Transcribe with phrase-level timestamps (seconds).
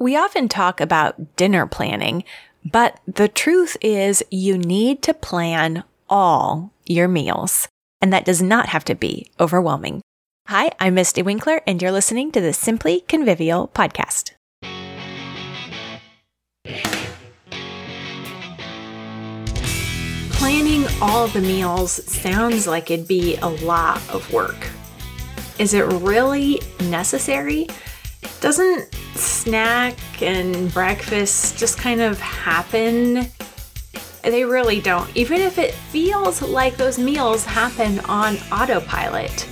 [0.00, 2.24] We often talk about dinner planning,
[2.64, 7.68] but the truth is you need to plan all your meals,
[8.00, 10.00] and that does not have to be overwhelming.
[10.48, 14.30] Hi, I'm Mystie Winckler, and you're listening to the Simply Convivial podcast.
[20.30, 24.70] Planning all the meals sounds like it'd be a lot of work.
[25.58, 27.66] Is it really necessary?
[28.40, 33.26] Doesn't snack and breakfast just kind of happen?
[34.22, 35.14] They really don't.
[35.16, 39.48] Even if it feels like those meals happen on autopilot,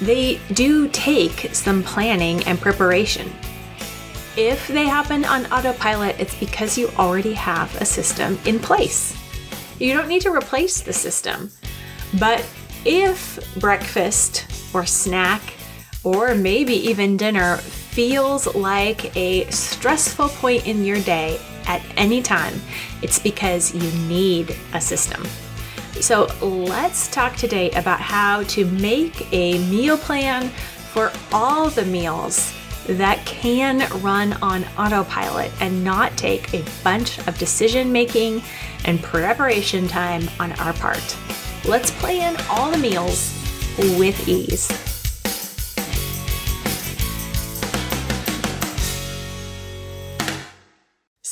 [0.00, 3.32] they do take some planning and preparation.
[4.36, 9.16] If they happen on autopilot, it's because you already have a system in place.
[9.78, 11.50] You don't need to replace the system.
[12.18, 12.46] But
[12.84, 15.42] if breakfast or snack
[16.04, 17.58] or maybe even dinner
[17.96, 22.52] feels like a stressful point in your day at any time,
[23.00, 25.24] it's because you need a system.
[26.02, 30.50] So let's talk today about how to make a meal plan
[30.92, 32.52] for all the meals
[32.86, 38.42] that can run on autopilot and not take a bunch of decision making
[38.84, 41.16] and preparation time on our part.
[41.64, 43.32] Let's plan all the meals
[43.98, 44.85] with ease.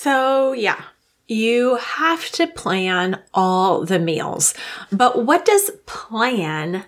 [0.04, 0.82] So, yeah,
[1.28, 4.52] you have to plan all the meals.
[4.92, 6.84] But what does plan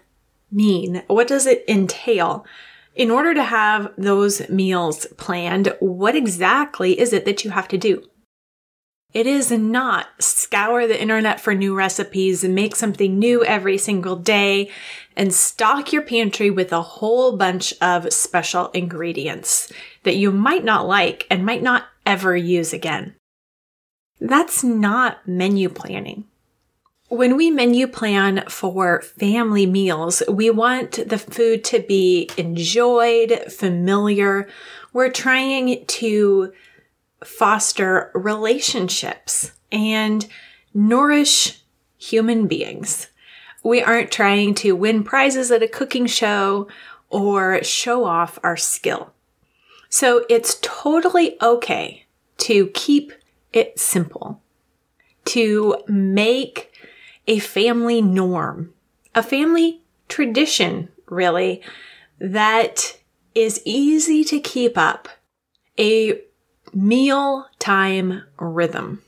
[0.53, 1.03] mean?
[1.07, 2.45] What does it entail?
[2.95, 7.79] In order to have those meals planned, what exactly is it that you have to
[7.79, 8.07] do?
[9.15, 14.17] It is not scour the internet for new recipes and make something new every single
[14.17, 14.69] day
[15.17, 20.87] and stock your pantry with a whole bunch of special ingredients that you might not
[20.87, 23.15] like and might not ever use again.
[24.21, 26.25] That's not menu planning.
[27.09, 34.49] When we menu plan for family meals, we want the food to be enjoyed, familiar.
[34.93, 36.53] We're trying to
[37.23, 40.27] foster relationships and
[40.75, 41.63] nourish
[41.97, 43.09] human beings.
[43.63, 46.69] We aren't trying to win prizes at a cooking show
[47.09, 49.13] or show off our skill.
[49.89, 52.07] So it's totally okay
[52.39, 53.13] to keep
[53.53, 54.43] it simple,
[55.27, 56.73] to make
[57.27, 58.73] a family norm,
[59.15, 61.63] a family tradition, really,
[62.19, 62.99] that
[63.35, 65.09] is easy to keep up,
[65.79, 66.21] a
[66.73, 69.03] meal time rhythm.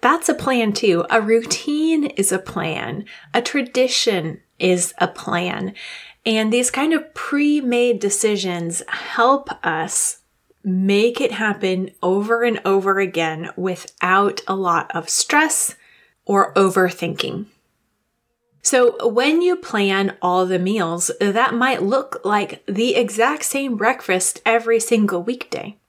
[0.00, 1.04] That's a plan too.
[1.10, 3.04] A routine is a plan.
[3.34, 5.74] A tradition is a plan.
[6.24, 10.18] And these kind of pre made decisions help us
[10.62, 15.74] make it happen over and over again without a lot of stress
[16.26, 17.46] or overthinking.
[18.62, 24.42] So, when you plan all the meals, that might look like the exact same breakfast
[24.44, 25.79] every single weekday.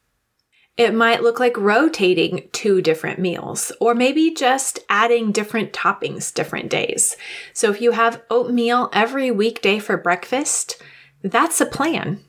[0.77, 6.69] It might look like rotating two different meals, or maybe just adding different toppings different
[6.69, 7.17] days.
[7.53, 10.81] So, if you have oatmeal every weekday for breakfast,
[11.23, 12.21] that's a plan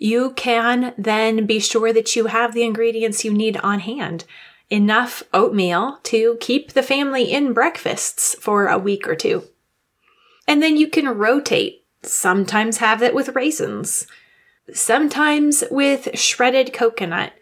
[0.00, 4.24] you can then be sure that you have the ingredients you need on hand.
[4.70, 9.44] Enough oatmeal to keep the family in breakfasts for a week or two.
[10.48, 11.84] And then you can rotate.
[12.02, 14.06] Sometimes have it with raisins.
[14.72, 17.32] Sometimes with shredded coconut.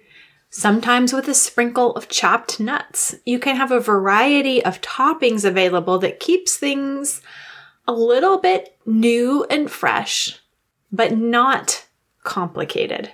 [0.50, 3.14] Sometimes with a sprinkle of chopped nuts.
[3.26, 7.20] You can have a variety of toppings available that keeps things
[7.86, 10.38] a little bit new and fresh,
[10.90, 11.86] but not
[12.24, 13.12] complicated.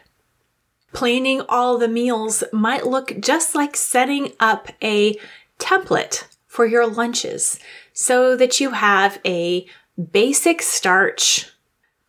[0.92, 5.18] Planning all the meals might look just like setting up a
[5.58, 7.58] template for your lunches
[7.92, 9.66] so that you have a
[10.12, 11.50] basic starch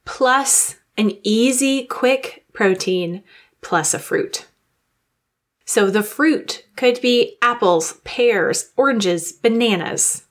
[0.05, 3.23] plus an easy, quick protein
[3.61, 4.47] plus a fruit.
[5.65, 10.25] So the fruit could be apples, pears, oranges, bananas.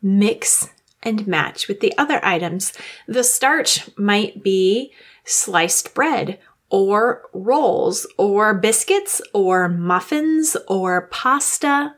[0.00, 0.68] Mix
[1.02, 2.72] and match with the other items.
[3.06, 4.92] The starch might be
[5.24, 6.38] sliced bread
[6.70, 11.94] or rolls or biscuits or muffins or pasta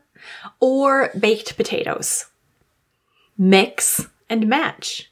[0.61, 2.27] or baked potatoes.
[3.39, 5.11] Mix and match.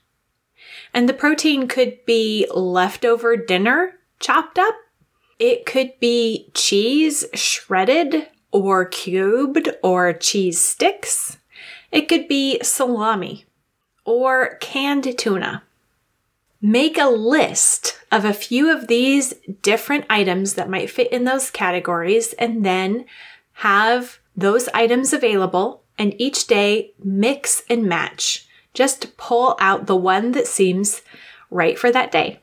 [0.92, 4.74] And the protein could be leftover dinner chopped up.
[5.38, 11.38] It could be cheese shredded or cubed or cheese sticks.
[11.90, 13.44] It could be salami
[14.04, 15.62] or canned tuna
[16.66, 21.50] Make a list of a few of these different items that might fit in those
[21.50, 23.04] categories and then
[23.52, 28.48] have those items available and each day mix and match.
[28.72, 31.02] Just pull out the one that seems
[31.50, 32.40] right for that day.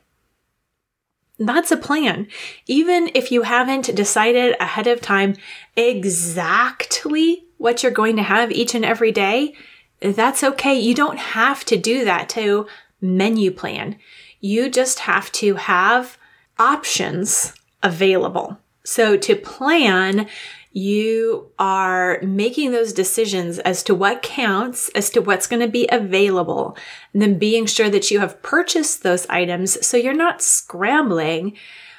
[1.46, 2.28] That's a plan.
[2.66, 5.36] Even if you haven't decided ahead of time
[5.76, 9.54] exactly what you're going to have each and every day,
[10.00, 10.78] that's okay.
[10.78, 12.66] You don't have to do that to
[13.00, 13.96] menu plan.
[14.40, 16.16] You just have to have
[16.58, 18.58] options available.
[18.84, 20.28] So to plan,
[20.72, 25.88] you are making those decisions as to what counts, as to what's going to be
[25.92, 26.76] available,
[27.12, 31.56] and then being sure that you have purchased those items so you're not scrambling,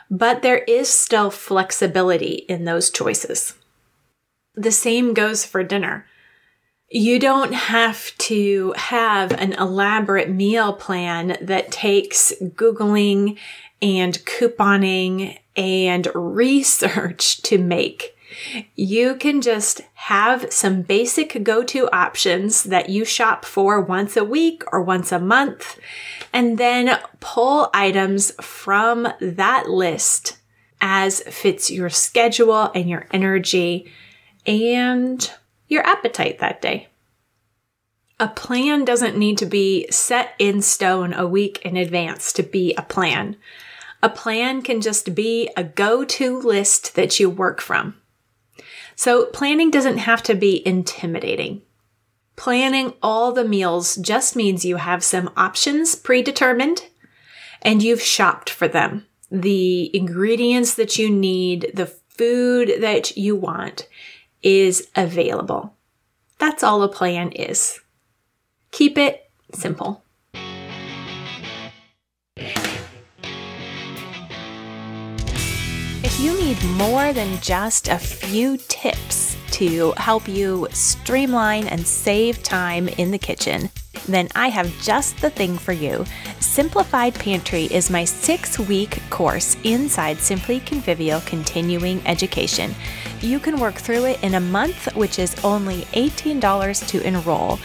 [0.09, 3.53] but there is still flexibility in those choices.
[4.55, 6.05] The same goes for dinner.
[6.89, 13.37] You don't have to have an elaborate meal plan that takes Googling
[13.81, 18.15] and couponing and research to make.
[18.75, 24.23] You can just have some basic go to options that you shop for once a
[24.23, 25.79] week or once a month,
[26.31, 30.37] and then pull items from that list
[30.81, 33.91] as fits your schedule and your energy
[34.45, 35.31] and
[35.67, 36.87] your appetite that day.
[38.19, 42.73] A plan doesn't need to be set in stone a week in advance to be
[42.75, 43.37] a plan.
[44.01, 47.95] A plan can just be a go to list that you work from.
[48.95, 51.61] So, planning doesn't have to be intimidating.
[52.35, 56.87] Planning all the meals just means you have some options predetermined
[57.61, 59.05] and you've shopped for them.
[59.31, 63.87] The ingredients that you need, the food that you want
[64.41, 65.75] is available.
[66.39, 67.79] That's all a plan is.
[68.71, 70.03] Keep it simple.
[76.23, 82.87] You need more than just a few tips to help you streamline and save time
[82.87, 83.69] in the kitchen,
[84.07, 86.05] then I have just the thing for you.
[86.39, 92.73] Simplified Pantry is my six week course inside Simply Convivial Continuing Education.
[93.19, 97.59] You can work through it in a month, which is only $18 to enroll.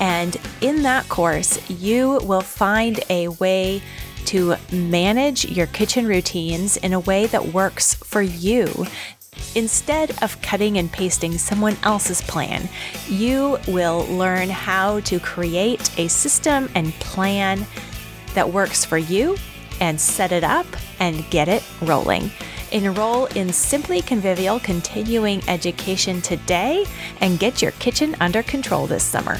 [0.00, 3.82] And in that course, you will find a way
[4.28, 8.86] to manage your kitchen routines in a way that works for you.
[9.54, 12.68] Instead of cutting and pasting someone else's plan,
[13.08, 17.66] you will learn how to create a system and plan
[18.34, 19.36] that works for you
[19.80, 20.66] and set it up
[21.00, 22.30] and get it rolling.
[22.72, 26.84] Enroll in Simply Convivial Continuing Education today
[27.20, 29.38] and get your kitchen under control this summer.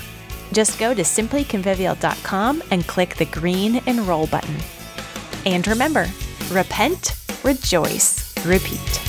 [0.53, 4.57] Just go to simplyconvivial.com and click the green Enroll button.
[5.47, 6.07] And remember,
[6.51, 7.15] repent,
[7.45, 9.08] rejoice, repeat.